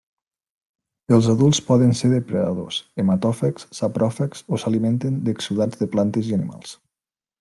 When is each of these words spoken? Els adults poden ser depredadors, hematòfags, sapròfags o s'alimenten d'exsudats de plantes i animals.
Els 1.17 1.27
adults 1.33 1.59
poden 1.67 1.93
ser 1.99 2.09
depredadors, 2.13 2.79
hematòfags, 3.03 3.67
sapròfags 3.81 4.41
o 4.55 4.59
s'alimenten 4.65 5.21
d'exsudats 5.29 5.83
de 5.83 5.91
plantes 5.97 6.33
i 6.33 6.39
animals. 6.41 6.75